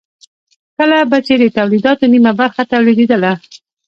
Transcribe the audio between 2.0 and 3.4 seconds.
نیمه برخه تولیدېدله